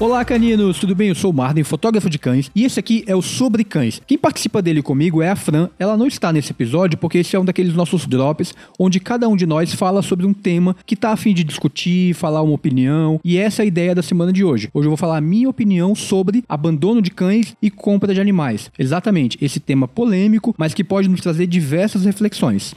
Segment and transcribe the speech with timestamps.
[0.00, 1.08] Olá, caninos, tudo bem?
[1.10, 4.02] Eu sou o Marden, fotógrafo de cães, e esse aqui é o Sobre Cães.
[4.04, 5.70] Quem participa dele comigo é a Fran.
[5.78, 9.36] Ela não está nesse episódio porque esse é um daqueles nossos drops onde cada um
[9.36, 13.20] de nós fala sobre um tema que tá a fim de discutir, falar uma opinião,
[13.24, 14.68] e essa é a ideia da semana de hoje.
[14.74, 18.72] Hoje eu vou falar a minha opinião sobre abandono de cães e compra de animais.
[18.76, 22.74] Exatamente, esse tema polêmico, mas que pode nos trazer diversas reflexões.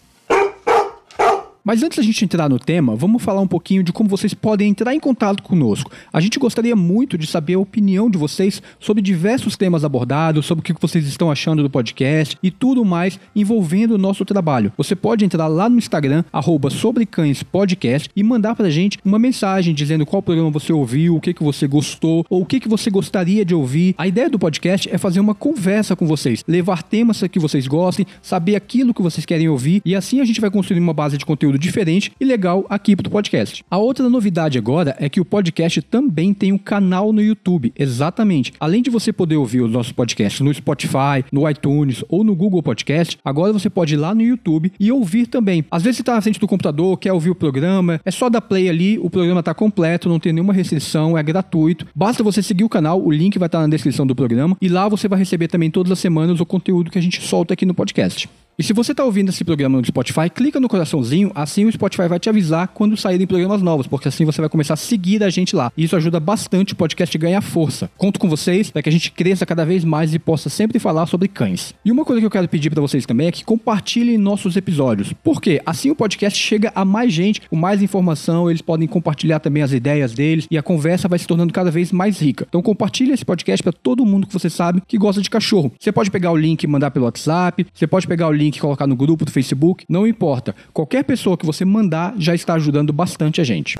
[1.68, 4.70] Mas antes da gente entrar no tema, vamos falar um pouquinho de como vocês podem
[4.70, 5.92] entrar em contato conosco.
[6.14, 10.62] A gente gostaria muito de saber a opinião de vocês sobre diversos temas abordados, sobre
[10.62, 14.72] o que vocês estão achando do podcast e tudo mais envolvendo o nosso trabalho.
[14.78, 20.06] Você pode entrar lá no Instagram, arroba sobrecãespodcast, e mandar pra gente uma mensagem dizendo
[20.06, 23.44] qual programa você ouviu, o que, que você gostou, ou o que, que você gostaria
[23.44, 23.94] de ouvir.
[23.98, 28.06] A ideia do podcast é fazer uma conversa com vocês, levar temas que vocês gostem,
[28.22, 31.26] saber aquilo que vocês querem ouvir, e assim a gente vai construir uma base de
[31.26, 33.66] conteúdo conteúdo diferente e legal aqui pro podcast.
[33.70, 38.54] A outra novidade agora é que o podcast também tem um canal no YouTube, exatamente.
[38.60, 42.64] Além de você poder ouvir os nossos podcasts no Spotify, no iTunes ou no Google
[42.64, 45.66] Podcast, agora você pode ir lá no YouTube e ouvir também.
[45.70, 48.42] Às vezes você está na frente do computador, quer ouvir o programa, é só dar
[48.42, 51.88] play ali, o programa está completo, não tem nenhuma restrição, é gratuito.
[51.96, 54.88] Basta você seguir o canal, o link vai estar na descrição do programa e lá
[54.88, 57.74] você vai receber também todas as semanas o conteúdo que a gente solta aqui no
[57.74, 58.30] podcast.
[58.60, 62.08] E se você está ouvindo esse programa no Spotify, clica no coraçãozinho, assim o Spotify
[62.08, 65.30] vai te avisar quando saírem programas novos, porque assim você vai começar a seguir a
[65.30, 65.72] gente lá.
[65.78, 67.88] E isso ajuda bastante o podcast a ganhar força.
[67.96, 71.06] Conto com vocês para que a gente cresça cada vez mais e possa sempre falar
[71.06, 71.76] sobre cães.
[71.86, 75.14] E uma coisa que eu quero pedir para vocês também é que compartilhem nossos episódios.
[75.24, 79.62] Porque assim o podcast chega a mais gente, com mais informação, eles podem compartilhar também
[79.62, 82.48] as ideias deles e a conversa vai se tornando cada vez mais rica.
[82.50, 85.72] Então compartilhe esse podcast para todo mundo que você sabe que gosta de cachorro.
[85.80, 88.60] Você pode pegar o link e mandar pelo WhatsApp, você pode pegar o link link,
[88.60, 90.56] colocar no grupo do Facebook, não importa.
[90.74, 93.76] Qualquer pessoa que você mandar já está ajudando bastante a gente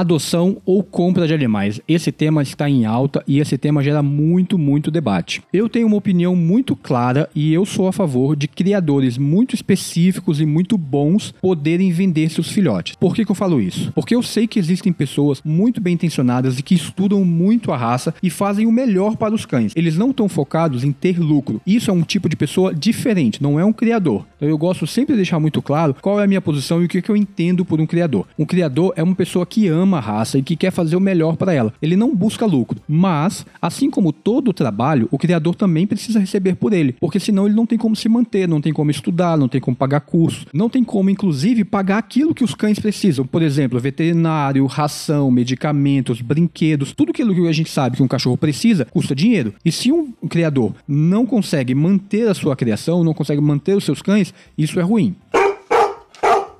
[0.00, 1.80] adoção ou compra de animais.
[1.88, 5.42] Esse tema está em alta e esse tema gera muito, muito debate.
[5.52, 10.40] Eu tenho uma opinião muito clara e eu sou a favor de criadores muito específicos
[10.40, 12.96] e muito bons poderem vender seus filhotes.
[12.96, 13.92] Por que, que eu falo isso?
[13.92, 18.14] Porque eu sei que existem pessoas muito bem intencionadas e que estudam muito a raça
[18.22, 19.72] e fazem o melhor para os cães.
[19.74, 21.60] Eles não estão focados em ter lucro.
[21.66, 24.26] Isso é um tipo de pessoa diferente, não é um criador.
[24.36, 26.88] Então eu gosto sempre de deixar muito claro qual é a minha posição e o
[26.88, 28.26] que, que eu entendo por um criador.
[28.38, 31.00] Um criador é uma pessoa que ama ama a raça e que quer fazer o
[31.00, 31.72] melhor para ela.
[31.80, 36.72] Ele não busca lucro, mas, assim como todo trabalho, o criador também precisa receber por
[36.72, 39.60] ele, porque senão ele não tem como se manter, não tem como estudar, não tem
[39.60, 43.26] como pagar curso, não tem como, inclusive, pagar aquilo que os cães precisam.
[43.26, 48.36] Por exemplo, veterinário, ração, medicamentos, brinquedos, tudo aquilo que a gente sabe que um cachorro
[48.36, 49.54] precisa custa dinheiro.
[49.64, 54.02] E se um criador não consegue manter a sua criação, não consegue manter os seus
[54.02, 55.16] cães, isso é ruim.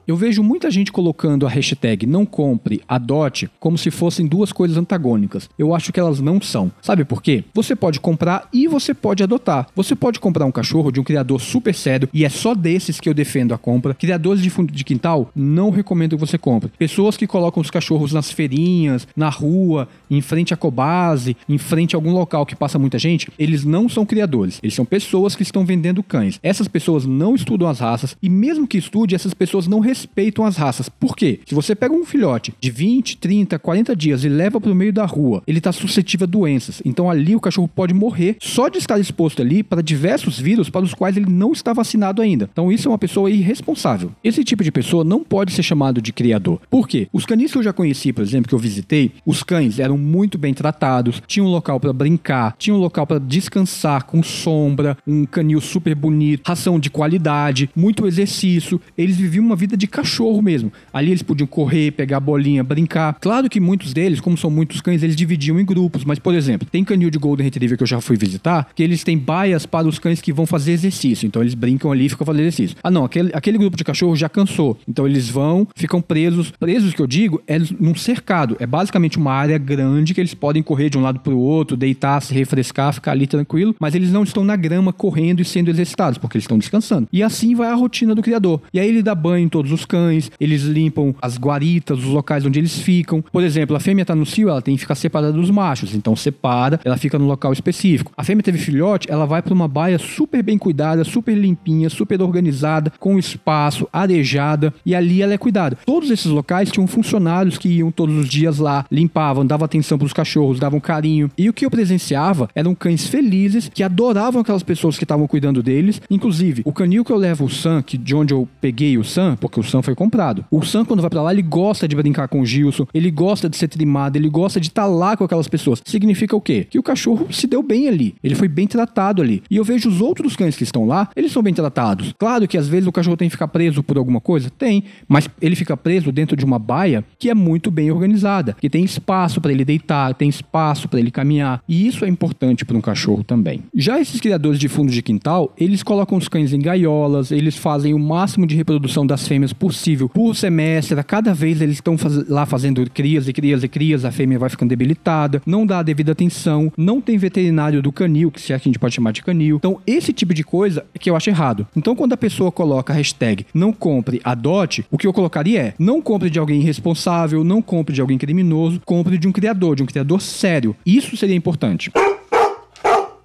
[0.08, 4.78] Eu vejo muita gente colocando a hashtag não compre, adote, como se fossem duas coisas
[4.78, 5.50] antagônicas.
[5.58, 6.72] Eu acho que elas não são.
[6.80, 7.44] Sabe por quê?
[7.52, 9.66] Você pode comprar e você pode adotar.
[9.76, 13.06] Você pode comprar um cachorro de um criador super sério e é só desses que
[13.06, 13.92] eu defendo a compra.
[13.92, 16.72] Criadores de fundo de quintal, não recomendo que você compre.
[16.78, 21.94] Pessoas que colocam os cachorros nas feirinhas, na rua, em frente à cobase, em frente
[21.94, 24.58] a algum local que passa muita gente, eles não são criadores.
[24.62, 26.40] Eles são pessoas que estão vendendo cães.
[26.42, 30.56] Essas pessoas não estudam as raças e mesmo que estude, essas pessoas não respeitam as
[30.56, 30.88] raças.
[30.88, 31.40] Por quê?
[31.46, 34.92] Se você pega um filhote de 20, 30, 40 dias e leva para o meio
[34.92, 36.80] da rua, ele está suscetível a doenças.
[36.84, 40.84] Então ali o cachorro pode morrer só de estar exposto ali para diversos vírus para
[40.84, 42.48] os quais ele não está vacinado ainda.
[42.52, 44.12] Então isso é uma pessoa irresponsável.
[44.22, 46.60] Esse tipo de pessoa não pode ser chamado de criador.
[46.70, 47.08] Por quê?
[47.12, 50.38] Os canis que eu já conheci, por exemplo, que eu visitei, os cães eram muito
[50.38, 55.24] bem tratados, tinham um local para brincar, tinham um local para descansar com sombra, um
[55.24, 58.80] canil super bonito, ração de qualidade, muito exercício.
[58.96, 60.72] Eles viviam uma vida de cachorro mesmo.
[60.92, 63.16] Ali eles podiam correr, pegar bolinha, brincar.
[63.20, 66.68] Claro que muitos deles, como são muitos cães, eles dividiam em grupos, mas por exemplo,
[66.70, 69.86] tem canil de Golden Retriever que eu já fui visitar, que eles têm baias para
[69.86, 71.26] os cães que vão fazer exercício.
[71.26, 72.76] Então eles brincam ali e ficam fazendo exercício.
[72.82, 74.78] Ah, não, aquele, aquele grupo de cachorro já cansou.
[74.88, 76.50] Então eles vão, ficam presos.
[76.50, 78.56] Presos que eu digo é num cercado.
[78.58, 81.76] É basicamente uma área grande que eles podem correr de um lado para o outro,
[81.76, 85.70] deitar, se refrescar, ficar ali tranquilo, mas eles não estão na grama correndo e sendo
[85.70, 87.08] exercitados, porque eles estão descansando.
[87.12, 88.60] E assim vai a rotina do criador.
[88.72, 92.44] E aí ele dá banho em todos os cães, eles limpam as guaritas, os locais
[92.44, 93.22] onde eles ficam.
[93.22, 96.14] Por exemplo, a fêmea está no cio, ela tem que ficar separada dos machos, então
[96.16, 98.12] separa, ela fica no local específico.
[98.16, 102.20] A fêmea teve filhote, ela vai para uma baia super bem cuidada, super limpinha, super
[102.22, 105.78] organizada, com espaço, arejada, e ali ela é cuidada.
[105.84, 110.06] Todos esses locais tinham funcionários que iam todos os dias lá, limpavam, davam atenção para
[110.06, 111.30] os cachorros, davam carinho.
[111.36, 115.62] E o que eu presenciava eram cães felizes que adoravam aquelas pessoas que estavam cuidando
[115.62, 116.00] deles.
[116.10, 119.36] Inclusive, o canil que eu levo o Sam, que de onde eu peguei o Sam,
[119.40, 120.44] porque o Sam foi comprado.
[120.50, 123.48] O Sam, quando vai para lá, ele gosta de brincar com o Gilson, ele gosta
[123.48, 125.82] de ser trimado, ele gosta de estar tá lá com aquelas pessoas.
[125.84, 126.66] Significa o quê?
[126.68, 128.14] Que o cachorro se deu bem ali.
[128.22, 129.42] Ele foi bem tratado ali.
[129.50, 132.14] E eu vejo os outros cães que estão lá, eles são bem tratados.
[132.18, 134.50] Claro que às vezes o cachorro tem que ficar preso por alguma coisa?
[134.50, 134.84] Tem.
[135.06, 138.84] Mas ele fica preso dentro de uma baia que é muito bem organizada, que tem
[138.84, 141.62] espaço para ele deitar, tem espaço para ele caminhar.
[141.68, 143.62] E isso é importante para um cachorro também.
[143.74, 147.94] Já esses criadores de fundo de quintal, eles colocam os cães em gaiolas, eles fazem
[147.94, 150.98] o máximo de reprodução das fêmeas possível por semestre.
[150.98, 154.38] A cada vez eles estão faz lá fazendo crias e crias e crias, a fêmea
[154.38, 158.52] vai ficando debilitada, não dá a devida atenção, não tem veterinário do canil, que se
[158.52, 159.56] é a gente pode chamar de canil.
[159.56, 161.66] Então, esse tipo de coisa é que eu acho errado.
[161.76, 165.74] Então, quando a pessoa coloca a hashtag não compre, adote, o que eu colocaria é
[165.78, 169.82] não compre de alguém irresponsável, não compre de alguém criminoso, compre de um criador, de
[169.82, 170.76] um criador sério.
[170.84, 171.90] Isso seria importante.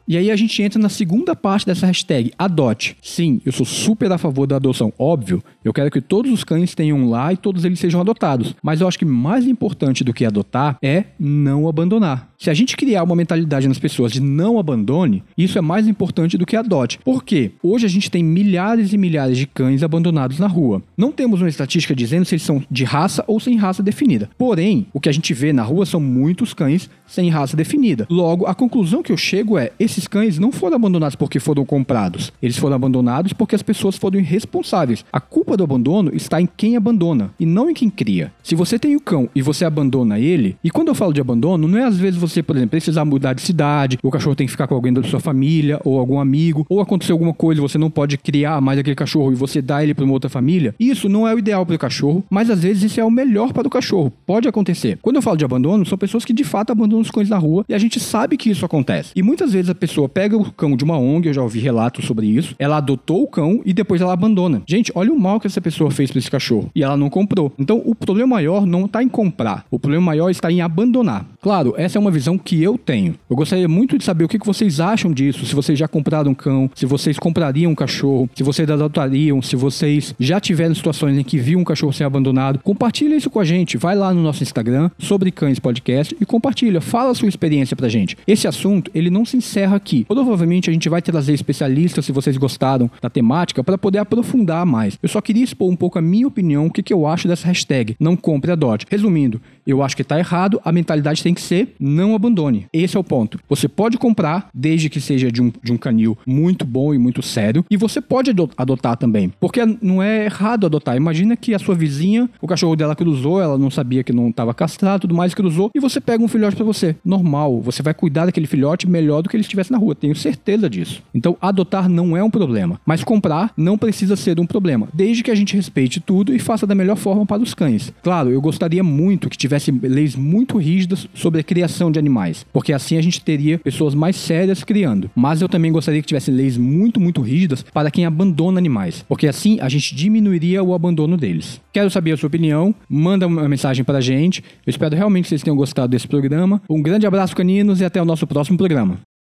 [0.08, 2.98] E aí a gente entra na segunda parte dessa hashtag, adote.
[3.02, 5.42] Sim, eu sou super a favor da adoção, óbvio.
[5.64, 8.54] Eu quero que todos os cães tenham lá e todos eles sejam adotados.
[8.62, 12.34] Mas eu acho que mais importante do que adotar é não abandonar.
[12.38, 16.38] Se a gente criar uma mentalidade nas pessoas de não abandone, isso é mais importante
[16.38, 17.00] do que adote.
[17.00, 17.52] Por quê?
[17.64, 20.84] Hoje a gente tem milhares e milhares de cães abandonados na rua.
[20.98, 24.30] Não temos uma estatística dizendo se eles são de raça ou sem raça definida.
[24.38, 28.06] Porém, o que a gente vê na rua são muitos cães sem raça definida.
[28.10, 32.32] Logo, a conclusão que eu chego é: esses cães não foram abandonados porque foram comprados.
[32.42, 35.06] Eles foram abandonados porque as pessoas foram irresponsáveis.
[35.12, 38.32] A culpa do abandono está em quem abandona e não em quem cria.
[38.44, 41.68] Se você tem o cão e você abandona ele, e quando eu falo de abandono,
[41.68, 44.52] não é às vezes você por exemplo, precisar mudar de cidade, o cachorro tem que
[44.52, 47.92] ficar com alguém da sua família ou algum amigo, ou aconteceu alguma coisa, você não
[47.92, 50.74] pode criar mais aquele cachorro e você dá ele para uma outra família.
[50.80, 53.54] Isso não é o ideal para o cachorro, mas às vezes isso é o melhor
[53.54, 54.12] para o cachorro.
[54.26, 54.98] Pode acontecer.
[55.02, 57.64] Quando eu falo de abandono, são pessoas que de fato abandonam os cães na rua
[57.70, 59.12] e a gente sabe que isso acontece.
[59.16, 62.06] E muitas vezes a pessoa pega o cão de uma ONG, eu já ouvi relatos
[62.06, 64.62] sobre isso, ela adotou o cão e depois ela abandona.
[64.66, 67.52] Gente, olha o mal que essa pessoa fez para esse cachorro e ela não comprou.
[67.60, 71.26] Então o problema maior não está em comprar, o problema maior está em abandonar.
[71.44, 73.16] Claro, essa é uma visão que eu tenho.
[73.30, 76.34] Eu gostaria muito de saber o que vocês acham disso, se vocês já compraram um
[76.34, 81.24] cão, se vocês comprariam um cachorro, se vocês adotariam, se vocês já tiveram situações em
[81.24, 82.60] que viu um cachorro ser abandonado.
[82.64, 83.76] Compartilha isso com a gente.
[83.76, 86.80] Vai lá no nosso Instagram, sobre cães podcast, e compartilha.
[86.80, 88.18] Fala a sua experiência pra gente.
[88.26, 90.06] Esse assunto, ele não se encerra aqui.
[90.06, 94.98] Provavelmente a gente vai trazer especialistas, se vocês gostaram da temática, para poder aprofundar mais.
[95.04, 97.48] Eu só queria expor um pouco a minha opinião, o que, que eu acho dessa
[97.48, 98.86] hashtag, não compre adote.
[98.90, 102.68] Resumindo, eu acho que tá errado, a mentalidade tem que ser não abandone.
[102.72, 103.40] Esse é o ponto.
[103.50, 107.22] Você pode comprar, desde que seja de um, de um canil muito bom e muito
[107.22, 109.32] sério, e você pode adotar também.
[109.40, 110.96] Porque não é errado adotar.
[110.96, 114.54] Imagina que a sua vizinha, o cachorro dela cruzou, ela não sabia que não estava
[114.54, 116.96] castrado, tudo mais, cruzou, e você pega um filhote para você.
[117.04, 117.62] Normal.
[117.62, 119.96] Você vai cuidar daquele filhote melhor do que ele estivesse na rua.
[119.96, 121.02] Tenho certeza disso.
[121.14, 122.80] Então, adotar não é um problema.
[122.86, 124.88] Mas comprar não precisa ser um problema.
[124.94, 127.94] Desde que a gente respeite tudo e faça da melhor forma para os cães.
[128.04, 132.74] Claro, eu gostaria muito que tivesse leis muito rígidas sobre a criação de animais, porque
[132.74, 135.10] assim a gente teria pessoas mais sérias criando.
[135.16, 139.26] Mas eu também gostaria que tivesse leis muito, muito rígidas para quem abandona animais, porque
[139.26, 141.62] assim a gente diminuiria o abandono deles.
[141.72, 144.44] Quero saber a sua opinião, manda uma mensagem para a gente.
[144.66, 146.62] Eu espero realmente que vocês tenham gostado desse programa.
[146.70, 149.00] Um grande abraço, caninos, e até o nosso próximo programa.